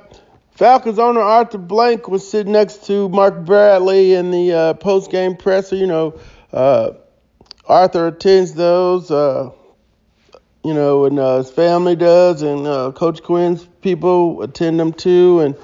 Falcons 0.62 1.00
owner 1.00 1.20
Arthur 1.20 1.58
Blank 1.58 2.06
was 2.06 2.30
sitting 2.30 2.52
next 2.52 2.86
to 2.86 3.08
Mark 3.08 3.44
Bradley 3.44 4.14
in 4.14 4.30
the 4.30 4.52
uh, 4.52 4.74
post 4.74 5.10
game 5.10 5.34
presser. 5.34 5.74
You 5.74 5.88
know, 5.88 6.20
uh, 6.52 6.92
Arthur 7.66 8.06
attends 8.06 8.54
those, 8.54 9.10
uh, 9.10 9.50
you 10.62 10.72
know, 10.72 11.06
and 11.06 11.18
uh, 11.18 11.38
his 11.38 11.50
family 11.50 11.96
does, 11.96 12.42
and 12.42 12.64
uh, 12.64 12.92
Coach 12.92 13.24
Quinn's 13.24 13.66
people 13.80 14.40
attend 14.42 14.78
them 14.78 14.92
too. 14.92 15.40
And, 15.40 15.56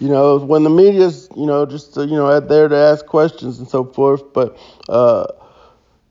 you 0.00 0.08
know, 0.08 0.38
when 0.38 0.64
the 0.64 0.70
media's, 0.70 1.28
you 1.36 1.46
know, 1.46 1.64
just, 1.64 1.96
you 1.96 2.06
know, 2.06 2.28
out 2.28 2.48
there 2.48 2.66
to 2.66 2.76
ask 2.76 3.06
questions 3.06 3.60
and 3.60 3.68
so 3.68 3.84
forth. 3.84 4.32
But, 4.32 4.58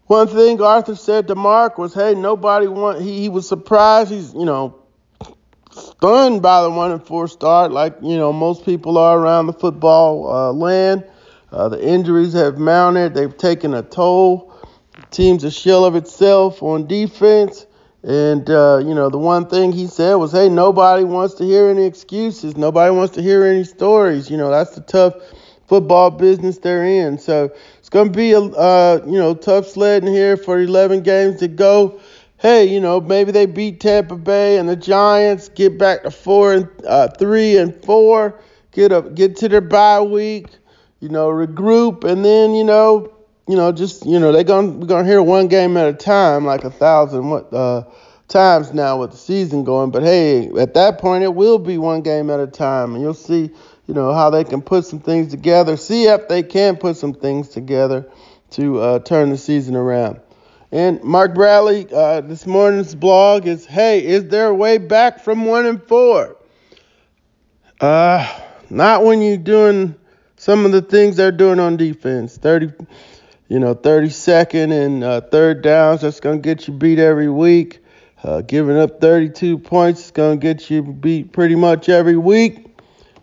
one 0.05 0.27
thing 0.27 0.61
Arthur 0.61 0.95
said 0.95 1.27
to 1.27 1.35
Mark 1.35 1.77
was, 1.77 1.93
"Hey, 1.93 2.15
nobody 2.15 2.67
want." 2.67 3.01
He, 3.01 3.21
he 3.21 3.29
was 3.29 3.47
surprised. 3.47 4.11
He's 4.11 4.33
you 4.33 4.43
know 4.43 4.80
stunned 6.01 6.41
by 6.41 6.63
the 6.63 6.69
one 6.71 6.89
and 6.89 7.05
four 7.05 7.27
start, 7.27 7.71
like 7.71 7.95
you 8.01 8.17
know 8.17 8.33
most 8.33 8.65
people 8.65 8.97
are 8.97 9.19
around 9.19 9.45
the 9.45 9.53
football 9.53 10.33
uh, 10.33 10.51
land. 10.51 11.05
Uh, 11.51 11.69
the 11.69 11.79
injuries 11.79 12.33
have 12.33 12.57
mounted. 12.57 13.13
They've 13.13 13.37
taken 13.37 13.75
a 13.75 13.83
toll. 13.83 14.51
The 14.95 15.05
team's 15.11 15.43
a 15.43 15.51
shell 15.51 15.85
of 15.85 15.95
itself 15.95 16.63
on 16.63 16.87
defense. 16.87 17.67
And 18.01 18.49
uh, 18.49 18.81
you 18.83 18.95
know 18.95 19.09
the 19.09 19.19
one 19.19 19.45
thing 19.45 19.71
he 19.71 19.85
said 19.85 20.15
was, 20.15 20.31
"Hey, 20.31 20.49
nobody 20.49 21.03
wants 21.03 21.35
to 21.35 21.43
hear 21.43 21.69
any 21.69 21.85
excuses. 21.85 22.57
Nobody 22.57 22.91
wants 22.95 23.13
to 23.13 23.21
hear 23.21 23.45
any 23.45 23.63
stories. 23.63 24.27
You 24.27 24.37
know 24.37 24.49
that's 24.49 24.73
the 24.73 24.81
tough 24.81 25.13
football 25.67 26.09
business 26.09 26.57
they're 26.57 26.83
in. 26.83 27.19
So 27.19 27.51
it's 27.77 27.89
going 27.89 28.07
to 28.11 28.17
be 28.17 28.31
a 28.31 28.39
uh, 28.39 29.03
you 29.05 29.19
know 29.19 29.35
tough 29.35 29.67
sledding 29.67 30.11
here 30.11 30.35
for 30.35 30.59
11 30.59 31.03
games 31.03 31.41
to 31.41 31.47
go. 31.47 31.99
Hey, 32.41 32.65
you 32.65 32.79
know 32.79 32.99
maybe 32.99 33.31
they 33.31 33.45
beat 33.45 33.79
Tampa 33.79 34.15
Bay 34.15 34.57
and 34.57 34.67
the 34.67 34.75
Giants, 34.75 35.49
get 35.49 35.77
back 35.77 36.03
to 36.03 36.11
four 36.11 36.53
and 36.53 36.67
uh, 36.87 37.07
three 37.09 37.57
and 37.57 37.73
four, 37.83 38.39
get 38.71 38.91
up, 38.91 39.13
get 39.15 39.35
to 39.37 39.49
their 39.49 39.61
bye 39.61 40.01
week, 40.01 40.47
you 40.99 41.09
know 41.09 41.29
regroup, 41.29 42.03
and 42.03 42.25
then 42.25 42.55
you 42.55 42.63
know 42.63 43.13
you 43.47 43.55
know 43.55 43.71
just 43.71 44.05
you 44.05 44.19
know 44.19 44.31
they're 44.31 44.43
gonna 44.43 44.69
we're 44.69 44.87
gonna 44.87 45.07
hear 45.07 45.21
one 45.21 45.47
game 45.47 45.77
at 45.77 45.87
a 45.87 45.93
time, 45.93 46.45
like 46.45 46.63
a 46.63 46.71
thousand 46.71 47.29
what. 47.29 47.53
Uh, 47.53 47.83
times 48.27 48.73
now 48.73 48.97
with 48.97 49.11
the 49.11 49.17
season 49.17 49.65
going. 49.65 49.91
But 49.91 50.03
hey, 50.03 50.47
at 50.57 50.73
that 50.75 50.99
point, 50.99 51.25
it 51.25 51.35
will 51.35 51.59
be 51.59 51.77
one 51.77 52.01
game 52.01 52.29
at 52.29 52.39
a 52.39 52.47
time, 52.47 52.93
and 52.95 53.03
you'll 53.03 53.13
see 53.13 53.51
you 53.91 53.95
know, 53.95 54.13
how 54.13 54.29
they 54.29 54.45
can 54.45 54.61
put 54.61 54.85
some 54.85 54.99
things 54.99 55.31
together, 55.31 55.75
see 55.75 56.05
if 56.05 56.29
they 56.29 56.43
can 56.43 56.77
put 56.77 56.95
some 56.95 57.13
things 57.13 57.49
together 57.49 58.09
to 58.51 58.79
uh, 58.79 58.99
turn 58.99 59.29
the 59.29 59.37
season 59.37 59.75
around. 59.75 60.21
And 60.71 61.03
Mark 61.03 61.33
Bradley, 61.35 61.85
uh, 61.93 62.21
this 62.21 62.47
morning's 62.47 62.95
blog 62.95 63.45
is, 63.45 63.65
hey, 63.65 64.05
is 64.05 64.29
there 64.29 64.47
a 64.47 64.55
way 64.55 64.77
back 64.77 65.19
from 65.19 65.45
one 65.45 65.65
and 65.65 65.83
four? 65.83 66.37
Uh, 67.81 68.25
not 68.69 69.03
when 69.03 69.21
you're 69.21 69.35
doing 69.35 69.95
some 70.37 70.65
of 70.65 70.71
the 70.71 70.81
things 70.81 71.17
they're 71.17 71.31
doing 71.31 71.59
on 71.59 71.75
defense. 71.75 72.37
30, 72.37 72.71
you 73.49 73.59
know, 73.59 73.75
32nd 73.75 74.71
and 74.71 75.03
uh, 75.03 75.19
third 75.19 75.61
downs, 75.61 76.01
that's 76.01 76.21
going 76.21 76.41
to 76.41 76.41
get 76.41 76.67
you 76.69 76.73
beat 76.73 76.99
every 76.99 77.29
week. 77.29 77.79
Uh, 78.23 78.39
giving 78.41 78.77
up 78.77 79.01
32 79.01 79.57
points 79.57 80.05
is 80.05 80.11
going 80.11 80.39
to 80.39 80.41
get 80.41 80.69
you 80.69 80.83
beat 80.83 81.33
pretty 81.33 81.55
much 81.55 81.89
every 81.89 82.15
week. 82.15 82.70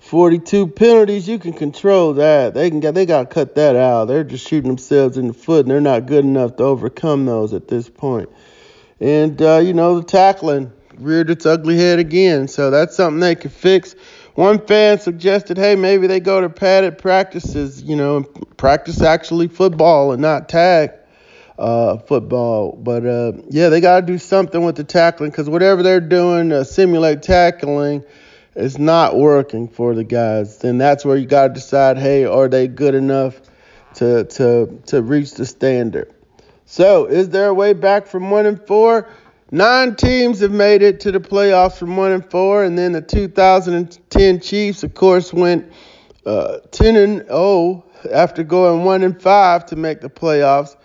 42 0.09 0.69
penalties, 0.69 1.29
you 1.29 1.39
can 1.39 1.53
control 1.53 2.15
that. 2.15 2.55
They 2.55 2.71
can 2.71 2.81
get, 2.81 2.95
they 2.95 3.05
got 3.05 3.29
to 3.29 3.35
cut 3.35 3.57
that 3.57 3.77
out. 3.77 4.07
They're 4.07 4.25
just 4.25 4.49
shooting 4.49 4.69
themselves 4.69 5.19
in 5.19 5.29
the 5.29 5.35
foot, 5.35 5.67
and 5.67 5.71
they're 5.71 5.83
not 5.83 6.07
good 6.07 6.25
enough 6.25 6.57
to 6.57 6.65
overcome 6.65 7.27
those 7.27 7.53
at 7.53 7.69
this 7.69 7.91
point. 7.91 8.31
And 9.01 9.41
uh, 9.43 9.59
you 9.59 9.75
know 9.75 10.01
the 10.01 10.07
tackling 10.07 10.73
reared 10.97 11.29
its 11.29 11.45
ugly 11.45 11.77
head 11.77 11.99
again, 11.99 12.49
so 12.49 12.71
that's 12.71 12.97
something 12.97 13.21
they 13.21 13.35
could 13.35 13.53
fix. 13.53 13.95
One 14.35 14.67
fan 14.67 14.99
suggested, 14.99 15.59
hey, 15.59 15.77
maybe 15.77 16.07
they 16.07 16.21
go 16.21 16.41
to 16.41 16.49
padded 16.49 16.97
practices, 16.97 17.83
you 17.83 17.95
know, 17.95 18.23
practice 18.57 19.03
actually 19.03 19.49
football 19.49 20.13
and 20.13 20.23
not 20.23 20.49
tag 20.49 20.93
uh, 21.59 21.99
football. 21.99 22.73
But 22.73 23.05
uh, 23.05 23.33
yeah, 23.51 23.69
they 23.69 23.83
got 23.83 24.01
to 24.01 24.07
do 24.07 24.17
something 24.17 24.65
with 24.65 24.77
the 24.77 24.85
tackling 24.85 25.33
because 25.33 25.51
whatever 25.51 25.83
they're 25.83 26.01
doing, 26.01 26.51
uh, 26.51 26.65
simulate 26.65 27.21
tackling 27.21 28.05
it's 28.59 28.77
not 28.77 29.17
working 29.17 29.69
for 29.69 29.95
the 29.95 30.03
guys, 30.03 30.59
then 30.59 30.79
that's 30.79 31.05
where 31.05 31.17
you 31.17 31.27
got 31.27 31.49
to 31.49 31.55
decide, 31.55 31.97
hey, 31.97 32.25
are 32.25 32.49
they 32.49 32.67
good 32.67 32.95
enough 32.95 33.41
to 33.95 34.25
to 34.25 34.81
to 34.87 35.01
reach 35.01 35.35
the 35.35 35.47
standard? 35.47 36.13
So, 36.67 37.07
is 37.07 37.29
there 37.29 37.47
a 37.47 37.55
way 37.55 37.73
back 37.73 38.09
from 38.09 38.31
one 38.31 38.47
and 38.47 38.61
four? 38.67 39.09
Nine 39.53 39.95
teams 39.95 40.41
have 40.41 40.51
made 40.51 40.83
it 40.83 41.01
to 41.01 41.13
the 41.13 41.21
playoffs 41.21 41.79
from 41.79 41.97
one 41.97 42.11
and 42.11 42.29
four, 42.29 42.65
and 42.65 42.77
then 42.77 42.93
the 42.93 43.01
2010 43.01 44.41
Chiefs, 44.41 44.83
of 44.83 44.93
course, 44.93 45.33
went 45.33 45.73
uh, 46.27 46.59
10 46.73 46.97
and 46.97 47.27
0 47.29 47.85
after 48.13 48.43
going 48.43 48.85
one 48.85 49.05
and 49.05 49.23
five 49.23 49.67
to 49.67 49.77
make 49.77 50.01
the 50.01 50.11
playoffs. 50.11 50.77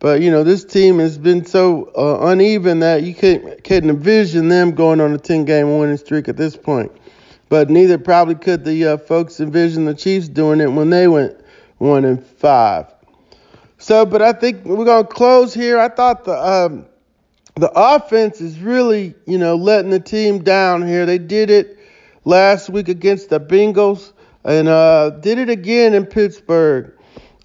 But 0.00 0.20
you 0.20 0.30
know, 0.30 0.44
this 0.44 0.64
team 0.64 0.98
has 0.98 1.16
been 1.16 1.46
so 1.46 1.90
uh, 1.96 2.26
uneven 2.26 2.80
that 2.80 3.04
you 3.04 3.14
couldn't, 3.14 3.64
couldn't 3.64 3.88
envision 3.88 4.48
them 4.48 4.72
going 4.72 5.00
on 5.00 5.14
a 5.14 5.18
10-game 5.18 5.78
winning 5.78 5.96
streak 5.96 6.28
at 6.28 6.36
this 6.36 6.56
point 6.56 6.92
but 7.52 7.68
neither 7.68 7.98
probably 7.98 8.34
could 8.34 8.64
the 8.64 8.86
uh, 8.86 8.96
folks 8.96 9.38
envision 9.38 9.84
the 9.84 9.92
Chiefs 9.92 10.26
doing 10.26 10.58
it 10.58 10.72
when 10.72 10.88
they 10.88 11.06
went 11.06 11.38
one 11.76 12.06
and 12.06 12.24
five. 12.24 12.86
So, 13.76 14.06
but 14.06 14.22
I 14.22 14.32
think 14.32 14.64
we're 14.64 14.86
gonna 14.86 15.06
close 15.06 15.52
here. 15.52 15.78
I 15.78 15.90
thought 15.90 16.24
the 16.24 16.32
um, 16.32 16.86
the 17.56 17.70
offense 17.74 18.40
is 18.40 18.58
really, 18.58 19.14
you 19.26 19.36
know, 19.36 19.56
letting 19.56 19.90
the 19.90 20.00
team 20.00 20.42
down 20.42 20.86
here. 20.86 21.04
They 21.04 21.18
did 21.18 21.50
it 21.50 21.78
last 22.24 22.70
week 22.70 22.88
against 22.88 23.28
the 23.28 23.38
Bengals 23.38 24.14
and 24.44 24.66
uh, 24.66 25.10
did 25.10 25.36
it 25.36 25.50
again 25.50 25.92
in 25.92 26.06
Pittsburgh. 26.06 26.96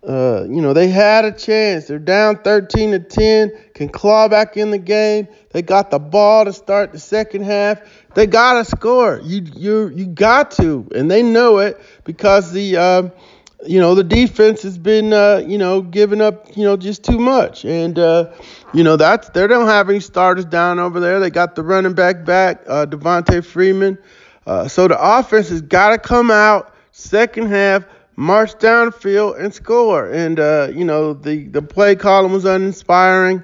Uh, 0.07 0.45
you 0.49 0.61
know, 0.61 0.71
they 0.71 0.87
had 0.87 1.25
a 1.25 1.33
chance. 1.33 1.87
They're 1.87 1.99
down 1.99 2.37
13 2.37 2.91
to 2.91 2.99
10, 2.99 3.51
can 3.73 3.89
claw 3.89 4.29
back 4.29 4.55
in 4.55 4.71
the 4.71 4.77
game. 4.77 5.27
They 5.51 5.61
got 5.61 5.91
the 5.91 5.99
ball 5.99 6.45
to 6.45 6.53
start 6.53 6.93
the 6.93 6.99
second 6.99 7.43
half. 7.43 7.81
They 8.15 8.25
gotta 8.25 8.63
score. 8.63 9.19
You 9.21 9.41
you 9.55 9.89
you 9.89 10.05
got 10.05 10.51
to, 10.51 10.87
and 10.95 11.11
they 11.11 11.23
know 11.23 11.57
it 11.57 11.79
because 12.05 12.53
the 12.53 12.77
uh, 12.77 13.09
you 13.65 13.81
know 13.81 13.95
the 13.95 14.03
defense 14.03 14.63
has 14.63 14.77
been 14.77 15.11
uh, 15.11 15.43
you 15.45 15.57
know 15.57 15.81
giving 15.81 16.21
up 16.21 16.55
you 16.55 16.63
know 16.63 16.77
just 16.77 17.03
too 17.03 17.19
much, 17.19 17.65
and 17.65 17.99
uh, 17.99 18.31
you 18.73 18.85
know 18.85 18.95
that's 18.95 19.27
they 19.29 19.45
don't 19.45 19.67
have 19.67 19.89
any 19.89 19.99
starters 19.99 20.45
down 20.45 20.79
over 20.79 21.01
there. 21.01 21.19
They 21.19 21.29
got 21.29 21.55
the 21.55 21.63
running 21.63 21.93
back 21.93 22.23
back, 22.23 22.63
uh, 22.65 22.85
Devonta 22.85 23.43
Freeman. 23.43 23.97
Uh, 24.45 24.69
so 24.69 24.87
the 24.87 24.97
offense 24.97 25.49
has 25.49 25.61
got 25.61 25.89
to 25.89 25.97
come 25.97 26.31
out 26.31 26.73
second 26.93 27.47
half 27.47 27.83
march 28.17 28.53
downfield 28.55 29.39
and 29.39 29.53
score. 29.53 30.11
And 30.11 30.39
uh, 30.39 30.69
you 30.73 30.83
know 30.85 31.13
the 31.13 31.47
the 31.47 31.61
play 31.61 31.95
column 31.95 32.33
was 32.33 32.45
uninspiring. 32.45 33.43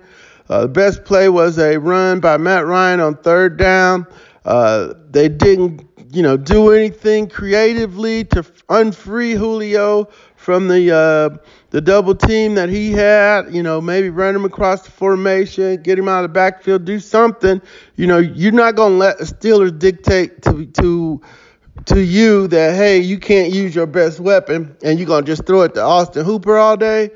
Uh, 0.49 0.63
the 0.63 0.67
best 0.67 1.05
play 1.05 1.29
was 1.29 1.57
a 1.57 1.77
run 1.77 2.19
by 2.19 2.37
Matt 2.37 2.65
Ryan 2.65 2.99
on 2.99 3.15
third 3.15 3.57
down. 3.57 4.05
Uh, 4.45 4.93
they 5.09 5.29
didn't, 5.29 5.87
you 6.11 6.21
know, 6.21 6.35
do 6.35 6.71
anything 6.71 7.29
creatively 7.29 8.25
to 8.25 8.43
unfree 8.69 9.33
Julio 9.33 10.09
from 10.35 10.67
the 10.67 10.91
uh, 10.93 11.37
the 11.69 11.81
double 11.81 12.13
team 12.13 12.55
that 12.55 12.69
he 12.69 12.91
had. 12.91 13.53
You 13.53 13.63
know, 13.63 13.79
maybe 13.79 14.09
run 14.09 14.35
him 14.35 14.45
across 14.45 14.83
the 14.83 14.91
formation, 14.91 15.81
get 15.81 15.97
him 15.97 16.09
out 16.09 16.25
of 16.25 16.29
the 16.31 16.33
backfield, 16.33 16.85
do 16.85 16.99
something. 16.99 17.61
You 17.95 18.07
know, 18.07 18.17
you're 18.19 18.51
not 18.51 18.75
gonna 18.75 18.95
let 18.95 19.19
the 19.19 19.25
Steelers 19.25 19.77
dictate 19.79 20.41
to 20.43 20.65
to 20.65 21.21
to 21.85 22.01
you 22.01 22.47
that 22.47 22.75
hey, 22.75 22.99
you 22.99 23.19
can't 23.19 23.53
use 23.53 23.75
your 23.75 23.87
best 23.87 24.19
weapon 24.19 24.75
and 24.83 24.99
you're 24.99 25.07
gonna 25.07 25.25
just 25.25 25.45
throw 25.45 25.61
it 25.61 25.73
to 25.75 25.81
Austin 25.81 26.25
Hooper 26.25 26.57
all 26.57 26.77
day. 26.77 27.11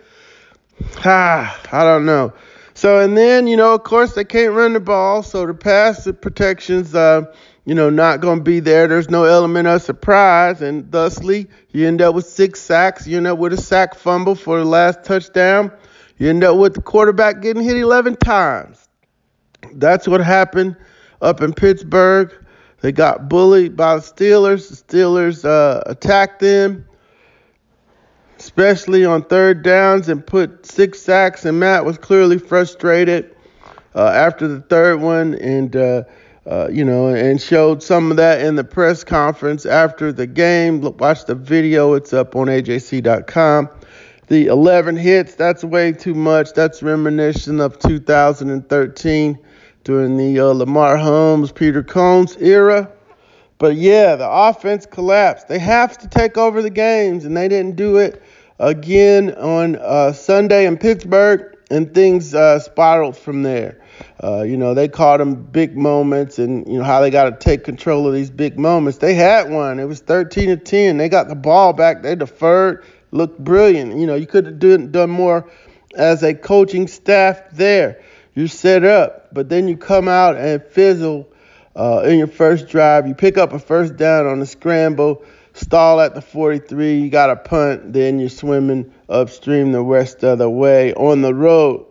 Ah, 1.06 1.60
I 1.72 1.84
don't 1.84 2.06
know. 2.06 2.34
So 2.74 3.00
and 3.00 3.18
then 3.18 3.48
you 3.48 3.58
know, 3.58 3.74
of 3.74 3.84
course, 3.84 4.14
they 4.14 4.26
can't 4.26 4.54
run 4.54 4.74
the 4.74 4.80
ball, 4.80 5.24
so 5.24 5.46
the 5.46 5.54
pass 5.54 6.08
protections, 6.22 6.94
uh, 6.94 7.24
you 7.66 7.76
know, 7.76 7.90
not 7.90 8.22
gonna 8.22 8.42
be 8.42 8.60
there. 8.60 8.88
There's 8.88 9.10
no 9.10 9.24
element 9.24 9.68
of 9.68 9.82
surprise, 9.82 10.62
and 10.62 10.92
thusly, 10.92 11.48
you 11.72 11.88
end 11.88 12.02
up 12.02 12.16
with 12.16 12.26
six 12.26 12.60
sacks. 12.60 13.08
You 13.08 13.18
end 13.18 13.28
up 13.28 13.38
with 13.38 13.54
a 13.54 13.58
sack 13.58 13.96
fumble 13.96 14.36
for 14.36 14.60
the 14.60 14.66
last 14.66 15.04
touchdown. 15.04 15.72
You 16.18 16.30
end 16.30 16.44
up 16.44 16.58
with 16.58 16.74
the 16.74 16.82
quarterback 16.82 17.42
getting 17.42 17.64
hit 17.64 17.78
11 17.78 18.16
times. 18.16 18.90
That's 19.74 20.08
what 20.08 20.22
happened 20.22 20.76
up 21.22 21.42
in 21.42 21.54
Pittsburgh. 21.54 22.34
They 22.82 22.92
got 22.92 23.30
bullied 23.30 23.76
by 23.76 23.96
the 23.96 24.02
Steelers. 24.02 24.70
The 24.70 24.98
Steelers 24.98 25.46
uh, 25.46 25.82
attacked 25.86 26.40
them, 26.40 26.86
especially 28.40 29.06
on 29.06 29.24
third 29.24 29.64
downs, 29.64 30.10
and 30.10 30.26
put 30.26 30.66
six 30.66 31.02
sacks. 31.02 31.46
And 31.46 31.60
Matt 31.60 31.86
was 31.86 31.98
clearly 31.98 32.38
frustrated. 32.38 33.36
uh, 33.96 34.10
after 34.10 34.48
the 34.48 34.62
third 34.62 35.02
one, 35.02 35.36
and 35.36 35.76
uh, 35.76 36.04
uh, 36.46 36.68
you 36.72 36.86
know, 36.86 37.08
and 37.08 37.42
showed 37.42 37.84
some 37.84 38.12
of 38.12 38.18
that 38.18 38.42
in 38.42 38.56
the 38.56 38.64
press 38.64 39.04
conference 39.04 39.66
after 39.66 40.14
the 40.14 40.28
game. 40.28 40.82
Watch 40.82 41.26
the 41.26 41.36
video; 41.36 41.94
it's 41.94 42.14
up 42.14 42.36
on 42.36 42.48
AJC.com. 42.48 43.70
The 44.28 44.48
11 44.48 44.98
hits, 44.98 45.36
that's 45.36 45.64
way 45.64 45.94
too 45.94 46.14
much. 46.14 46.54
That's 46.54 46.84
reminiscent 46.84 47.62
of 47.62 47.80
2013 47.80 49.40
during 49.88 50.18
the 50.18 50.38
uh, 50.38 50.48
Lamar 50.48 50.98
Holmes, 50.98 51.54
Peter 51.54 51.82
Konz 51.82 52.36
era. 52.42 52.92
But 53.58 53.78
yeah, 53.78 54.18
the 54.18 54.30
offense 54.30 54.86
collapsed. 54.86 55.48
They 55.48 55.60
have 55.60 55.98
to 56.00 56.10
take 56.10 56.38
over 56.38 56.62
the 56.62 56.70
games, 56.70 57.24
and 57.24 57.38
they 57.38 57.48
didn't 57.48 57.78
do 57.78 57.96
it 57.96 58.22
again 58.60 59.34
on 59.36 59.78
uh, 59.78 60.12
Sunday 60.12 60.66
in 60.66 60.78
Pittsburgh, 60.78 61.58
and 61.72 61.94
things 61.96 62.36
uh, 62.36 62.60
spiraled 62.60 63.16
from 63.16 63.44
there. 63.44 63.82
Uh, 64.22 64.42
you 64.42 64.58
know, 64.58 64.74
they 64.74 64.90
called 64.90 65.22
them 65.22 65.36
big 65.36 65.78
moments, 65.78 66.38
and 66.38 66.68
you 66.68 66.80
know 66.80 66.84
how 66.84 67.00
they 67.00 67.10
got 67.10 67.30
to 67.30 67.38
take 67.38 67.64
control 67.64 68.06
of 68.06 68.14
these 68.14 68.30
big 68.30 68.60
moments. 68.60 68.98
They 68.98 69.14
had 69.14 69.50
one. 69.50 69.80
It 69.80 69.86
was 69.86 70.02
13 70.02 70.50
to 70.50 70.58
10. 70.58 70.98
They 70.98 71.08
got 71.08 71.30
the 71.30 71.36
ball 71.36 71.72
back. 71.72 72.02
They 72.02 72.14
deferred 72.14 72.84
looked 73.12 73.40
brilliant. 73.40 73.98
You 73.98 74.06
know, 74.06 74.16
you 74.16 74.28
could 74.28 74.46
have 74.48 74.60
done, 74.60 74.92
done 74.92 75.12
more 75.12 75.50
as 75.96 76.24
a 76.24 76.34
coaching 76.34 76.88
staff 76.90 77.42
there. 77.54 78.02
You 78.38 78.46
set 78.46 78.84
up, 78.84 79.34
but 79.34 79.50
then 79.50 79.68
you 79.68 79.78
come 79.78 80.08
out 80.08 80.36
and 80.36 80.64
fizzle 80.64 81.28
uh, 81.76 82.04
in 82.06 82.20
your 82.20 82.28
first 82.28 82.68
drive. 82.68 83.08
You 83.08 83.16
pick 83.16 83.36
up 83.36 83.52
a 83.52 83.58
first 83.58 83.98
down 83.98 84.28
on 84.28 84.40
the 84.40 84.46
scramble, 84.46 85.24
stall 85.54 86.00
at 86.00 86.14
the 86.14 86.22
43. 86.22 87.00
You 87.00 87.10
got 87.10 87.32
a 87.32 87.36
punt, 87.36 87.94
then 87.94 88.20
you're 88.20 88.30
swimming 88.30 88.94
upstream 89.10 89.72
the 89.72 89.82
rest 89.82 90.24
of 90.24 90.38
the 90.38 90.48
way 90.48 90.94
on 90.94 91.24
the 91.24 91.34
road. 91.34 91.88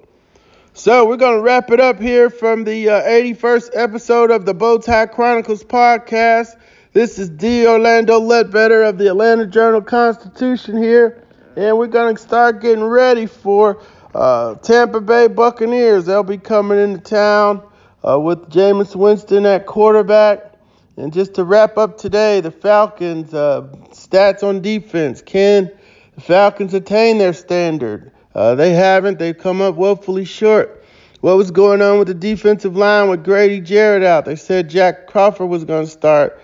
So 0.72 1.08
we're 1.08 1.16
going 1.16 1.34
to 1.34 1.42
wrap 1.42 1.72
it 1.72 1.80
up 1.80 1.98
here 1.98 2.30
from 2.30 2.62
the 2.62 2.90
uh, 2.90 3.02
81st 3.02 3.70
episode 3.74 4.30
of 4.30 4.46
the 4.46 4.54
Bowtie 4.54 5.10
Chronicles 5.10 5.64
podcast. 5.64 6.54
This 6.92 7.18
is 7.18 7.28
D. 7.28 7.66
Orlando 7.66 8.20
Ledbetter 8.20 8.84
of 8.84 8.98
the 8.98 9.08
Atlanta 9.08 9.48
Journal 9.48 9.82
Constitution 9.82 10.80
here, 10.80 11.24
and 11.56 11.76
we're 11.76 11.88
going 11.88 12.14
to 12.14 12.22
start 12.22 12.62
getting 12.62 12.84
ready 12.84 13.26
for 13.26 13.82
uh, 14.16 14.54
Tampa 14.56 15.00
Bay 15.00 15.28
Buccaneers. 15.28 16.06
They'll 16.06 16.22
be 16.22 16.38
coming 16.38 16.78
into 16.78 17.00
town 17.00 17.62
uh, 18.02 18.18
with 18.18 18.48
Jameis 18.48 18.96
Winston 18.96 19.44
at 19.44 19.66
quarterback. 19.66 20.54
And 20.96 21.12
just 21.12 21.34
to 21.34 21.44
wrap 21.44 21.76
up 21.76 21.98
today, 21.98 22.40
the 22.40 22.50
Falcons' 22.50 23.34
uh, 23.34 23.68
stats 23.90 24.42
on 24.42 24.62
defense. 24.62 25.20
Can 25.20 25.70
the 26.14 26.20
Falcons 26.22 26.72
attain 26.72 27.18
their 27.18 27.34
standard? 27.34 28.10
Uh, 28.34 28.54
they 28.54 28.72
haven't. 28.72 29.18
They've 29.18 29.36
come 29.36 29.60
up 29.60 29.74
woefully 29.74 30.24
short. 30.24 30.82
What 31.20 31.36
was 31.36 31.50
going 31.50 31.82
on 31.82 31.98
with 31.98 32.08
the 32.08 32.14
defensive 32.14 32.74
line 32.74 33.10
with 33.10 33.22
Grady 33.22 33.60
Jarrett 33.60 34.02
out? 34.02 34.24
They 34.24 34.36
said 34.36 34.70
Jack 34.70 35.08
Crawford 35.08 35.50
was 35.50 35.64
going 35.64 35.84
to 35.84 35.90
start. 35.90 36.40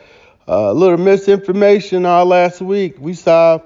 Uh, 0.46 0.72
a 0.72 0.74
little 0.74 0.98
misinformation 0.98 2.04
all 2.04 2.26
last 2.26 2.60
week. 2.60 2.96
We 2.98 3.14
saw 3.14 3.60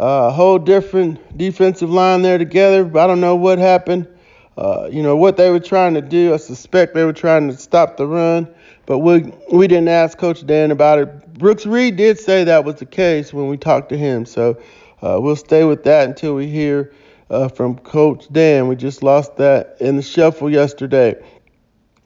uh, 0.00 0.28
a 0.28 0.30
whole 0.30 0.58
different 0.58 1.36
defensive 1.36 1.90
line 1.90 2.22
there 2.22 2.38
together. 2.38 2.84
But 2.84 3.04
I 3.04 3.06
don't 3.06 3.20
know 3.20 3.36
what 3.36 3.58
happened. 3.58 4.08
Uh, 4.56 4.88
you 4.90 5.02
know 5.02 5.14
what 5.14 5.36
they 5.36 5.50
were 5.50 5.60
trying 5.60 5.94
to 5.94 6.00
do. 6.00 6.32
I 6.32 6.38
suspect 6.38 6.94
they 6.94 7.04
were 7.04 7.12
trying 7.12 7.48
to 7.48 7.56
stop 7.56 7.96
the 7.96 8.06
run, 8.06 8.48
but 8.86 8.98
we 8.98 9.32
we 9.52 9.68
didn't 9.68 9.88
ask 9.88 10.16
Coach 10.16 10.46
Dan 10.46 10.70
about 10.70 10.98
it. 10.98 11.34
Brooks 11.34 11.66
Reed 11.66 11.96
did 11.96 12.18
say 12.18 12.44
that 12.44 12.64
was 12.64 12.76
the 12.76 12.86
case 12.86 13.32
when 13.32 13.48
we 13.48 13.56
talked 13.56 13.90
to 13.90 13.96
him, 13.96 14.24
so 14.24 14.60
uh, 15.02 15.18
we'll 15.20 15.36
stay 15.36 15.64
with 15.64 15.84
that 15.84 16.08
until 16.08 16.34
we 16.34 16.46
hear 16.46 16.92
uh, 17.28 17.48
from 17.48 17.78
Coach 17.78 18.26
Dan. 18.32 18.68
We 18.68 18.76
just 18.76 19.02
lost 19.02 19.36
that 19.36 19.76
in 19.80 19.96
the 19.96 20.02
shuffle 20.02 20.50
yesterday. 20.50 21.22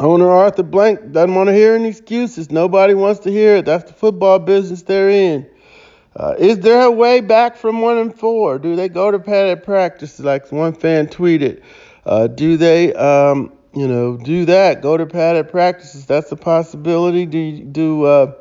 Owner 0.00 0.28
Arthur 0.28 0.64
Blank 0.64 1.12
doesn't 1.12 1.34
want 1.34 1.48
to 1.48 1.54
hear 1.54 1.74
any 1.74 1.88
excuses. 1.88 2.50
Nobody 2.50 2.94
wants 2.94 3.20
to 3.20 3.30
hear 3.30 3.56
it. 3.56 3.64
That's 3.64 3.84
the 3.84 3.92
football 3.92 4.40
business 4.40 4.82
they're 4.82 5.10
in. 5.10 5.48
Uh, 6.16 6.35
is 6.38 6.61
there 6.61 6.83
a 6.83 6.90
way 6.90 7.21
back 7.21 7.56
from 7.56 7.80
one 7.80 7.99
and 7.99 8.14
four? 8.14 8.59
Do 8.59 8.76
they 8.76 8.88
go 8.88 9.11
to 9.11 9.18
padded 9.18 9.64
practice 9.64 10.21
like 10.21 10.50
one 10.52 10.73
fan 10.73 11.09
tweeted? 11.09 11.62
Uh, 12.06 12.28
do 12.28 12.56
they, 12.56 12.93
um, 12.95 13.52
you 13.75 13.88
know, 13.88 14.17
do 14.17 14.45
that? 14.45 14.80
Go 14.80 14.97
to 14.97 15.06
padded 15.06 15.49
practices? 15.49 16.06
That's 16.06 16.30
a 16.30 16.36
possibility. 16.36 17.26
Do 17.26 17.65
do 17.65 18.04
uh, 18.04 18.32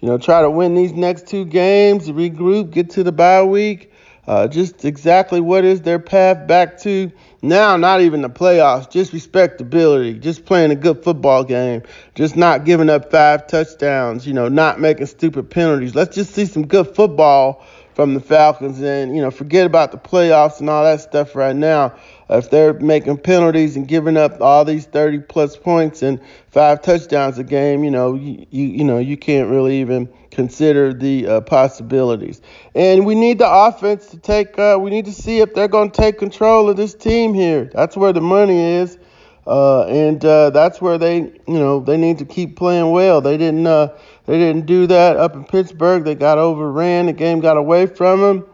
you 0.00 0.08
know 0.08 0.18
try 0.18 0.42
to 0.42 0.50
win 0.50 0.74
these 0.74 0.92
next 0.92 1.26
two 1.26 1.46
games, 1.46 2.10
regroup, 2.10 2.70
get 2.70 2.90
to 2.90 3.02
the 3.02 3.12
bye 3.12 3.42
week? 3.42 3.90
Uh, 4.26 4.48
just 4.48 4.84
exactly 4.84 5.40
what 5.40 5.64
is 5.64 5.82
their 5.82 5.98
path 5.98 6.46
back 6.46 6.78
to 6.80 7.10
now? 7.44 7.76
Not 7.76 8.00
even 8.00 8.22
the 8.22 8.30
playoffs, 8.30 8.90
just 8.90 9.12
respectability, 9.12 10.18
just 10.18 10.44
playing 10.44 10.70
a 10.70 10.76
good 10.76 11.04
football 11.04 11.44
game, 11.44 11.82
just 12.14 12.36
not 12.36 12.64
giving 12.64 12.90
up 12.90 13.10
five 13.10 13.46
touchdowns, 13.46 14.26
you 14.26 14.32
know, 14.32 14.48
not 14.48 14.80
making 14.80 15.06
stupid 15.06 15.50
penalties. 15.50 15.94
Let's 15.94 16.14
just 16.14 16.34
see 16.34 16.46
some 16.46 16.66
good 16.66 16.94
football 16.94 17.64
from 17.94 18.14
the 18.14 18.20
Falcons 18.20 18.80
and, 18.80 19.14
you 19.14 19.22
know, 19.22 19.30
forget 19.30 19.66
about 19.66 19.92
the 19.92 19.98
playoffs 19.98 20.60
and 20.60 20.68
all 20.68 20.84
that 20.84 21.00
stuff 21.00 21.34
right 21.34 21.56
now 21.56 21.94
if 22.28 22.50
they're 22.50 22.72
making 22.74 23.18
penalties 23.18 23.76
and 23.76 23.86
giving 23.86 24.16
up 24.16 24.40
all 24.40 24.64
these 24.64 24.86
30 24.86 25.20
plus 25.20 25.56
points 25.56 26.02
and 26.02 26.20
five 26.50 26.82
touchdowns 26.82 27.38
a 27.38 27.44
game, 27.44 27.84
you 27.84 27.90
know, 27.90 28.14
you 28.14 28.46
you, 28.50 28.64
you 28.64 28.84
know 28.84 28.98
you 28.98 29.16
can't 29.16 29.50
really 29.50 29.80
even 29.80 30.08
consider 30.30 30.92
the 30.92 31.26
uh, 31.26 31.40
possibilities. 31.42 32.40
And 32.74 33.06
we 33.06 33.14
need 33.14 33.38
the 33.38 33.50
offense 33.50 34.08
to 34.08 34.18
take. 34.18 34.58
Uh, 34.58 34.78
we 34.80 34.90
need 34.90 35.04
to 35.04 35.12
see 35.12 35.40
if 35.40 35.54
they're 35.54 35.68
going 35.68 35.90
to 35.90 36.00
take 36.00 36.18
control 36.18 36.68
of 36.70 36.76
this 36.76 36.94
team 36.94 37.34
here. 37.34 37.70
That's 37.72 37.96
where 37.96 38.12
the 38.12 38.22
money 38.22 38.58
is. 38.60 38.98
Uh, 39.46 39.84
and 39.84 40.24
uh, 40.24 40.50
that's 40.50 40.80
where 40.80 40.96
they, 40.96 41.16
you 41.16 41.32
know, 41.46 41.80
they 41.80 41.96
need 41.96 42.18
to 42.18 42.24
keep 42.24 42.56
playing 42.56 42.90
well. 42.90 43.20
They 43.20 43.36
didn't, 43.36 43.66
uh, 43.66 43.96
they 44.26 44.38
didn't 44.38 44.66
do 44.66 44.86
that 44.86 45.16
up 45.16 45.34
in 45.34 45.44
Pittsburgh. 45.44 46.04
They 46.04 46.14
got 46.14 46.38
overran. 46.38 47.06
The 47.06 47.12
game 47.12 47.40
got 47.40 47.56
away 47.56 47.86
from 47.86 48.20
them, 48.20 48.46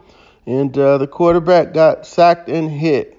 and 0.45 0.77
uh, 0.77 0.97
the 0.97 1.07
quarterback 1.07 1.73
got 1.73 2.05
sacked 2.05 2.49
and 2.49 2.69
hit. 2.69 3.17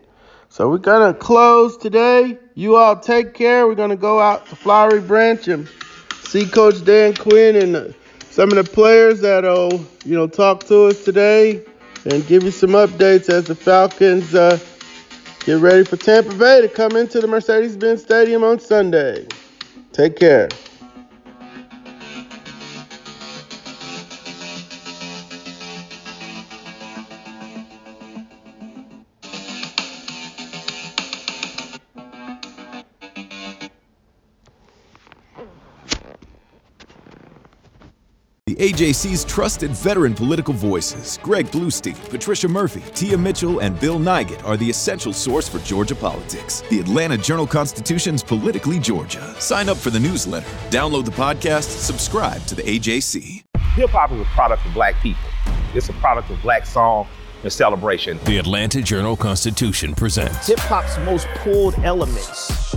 So 0.50 0.68
we're 0.68 0.78
gonna 0.78 1.14
close 1.14 1.78
today. 1.78 2.38
You 2.54 2.76
all 2.76 3.00
take 3.00 3.32
care. 3.32 3.66
We're 3.66 3.74
gonna 3.74 3.96
go 3.96 4.20
out 4.20 4.46
to 4.48 4.56
Flowery 4.56 5.00
Branch 5.00 5.48
and 5.48 5.66
see 6.24 6.44
Coach 6.44 6.84
Dan 6.84 7.14
Quinn 7.14 7.56
and 7.56 7.94
some 8.28 8.50
of 8.50 8.56
the 8.56 8.64
players 8.64 9.20
that'll 9.20 9.72
you 10.04 10.14
know 10.14 10.26
talk 10.26 10.64
to 10.64 10.88
us 10.88 11.04
today 11.04 11.64
and 12.04 12.26
give 12.26 12.42
you 12.42 12.50
some 12.50 12.70
updates 12.70 13.30
as 13.30 13.44
the 13.44 13.54
Falcons 13.54 14.34
uh, 14.34 14.58
get 15.44 15.58
ready 15.58 15.84
for 15.84 15.96
Tampa 15.96 16.34
Bay 16.36 16.60
to 16.60 16.68
come 16.68 16.96
into 16.96 17.20
the 17.20 17.26
Mercedes-Benz 17.26 18.02
Stadium 18.02 18.44
on 18.44 18.60
Sunday. 18.60 19.26
Take 19.92 20.16
care. 20.16 20.48
AJC's 38.62 39.24
trusted 39.24 39.72
veteran 39.72 40.14
political 40.14 40.54
voices, 40.54 41.18
Greg 41.20 41.46
Bluestein, 41.46 41.96
Patricia 42.10 42.46
Murphy, 42.46 42.80
Tia 42.94 43.18
Mitchell, 43.18 43.58
and 43.58 43.78
Bill 43.80 43.98
Nigut, 43.98 44.44
are 44.44 44.56
the 44.56 44.70
essential 44.70 45.12
source 45.12 45.48
for 45.48 45.58
Georgia 45.58 45.96
politics. 45.96 46.62
The 46.70 46.78
Atlanta 46.78 47.18
Journal 47.18 47.44
Constitution's 47.44 48.22
Politically 48.22 48.78
Georgia. 48.78 49.34
Sign 49.40 49.68
up 49.68 49.76
for 49.76 49.90
the 49.90 49.98
newsletter, 49.98 50.46
download 50.70 51.06
the 51.06 51.10
podcast, 51.10 51.76
subscribe 51.80 52.40
to 52.44 52.54
the 52.54 52.62
AJC. 52.62 53.42
Hip 53.74 53.90
hop 53.90 54.12
is 54.12 54.20
a 54.20 54.24
product 54.26 54.64
of 54.64 54.72
black 54.74 54.94
people. 55.02 55.28
It's 55.74 55.88
a 55.88 55.94
product 55.94 56.30
of 56.30 56.40
black 56.40 56.64
song 56.64 57.08
and 57.42 57.52
celebration. 57.52 58.20
The 58.26 58.38
Atlanta 58.38 58.80
Journal 58.80 59.16
Constitution 59.16 59.92
presents 59.92 60.46
Hip 60.46 60.60
hop's 60.60 60.96
most 60.98 61.26
pulled 61.38 61.74
elements 61.80 62.76